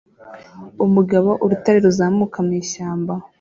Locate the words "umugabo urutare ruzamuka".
0.85-2.37